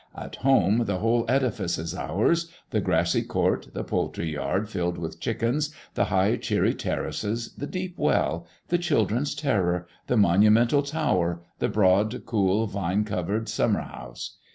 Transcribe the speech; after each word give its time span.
At 0.15 0.37
home 0.37 0.85
the 0.85 0.97
whole 0.97 1.25
edifice 1.29 1.77
is 1.77 1.93
ours: 1.93 2.49
the 2.71 2.81
grassy 2.81 3.21
court, 3.21 3.67
the 3.75 3.83
poultry 3.83 4.31
yard 4.31 4.67
filled 4.67 4.97
with 4.97 5.19
chickens, 5.19 5.75
the 5.93 6.05
high, 6.05 6.37
cheery 6.37 6.73
terraces, 6.73 7.53
the 7.53 7.67
deep 7.67 7.99
well, 7.99 8.47
the 8.69 8.79
children's 8.79 9.35
terror, 9.35 9.85
the 10.07 10.17
monumental 10.17 10.81
tower, 10.81 11.43
the 11.59 11.69
broad 11.69 12.23
cool, 12.25 12.65
vine 12.65 13.03
covered 13.03 13.47
summer 13.47 13.81
house. 13.81 14.39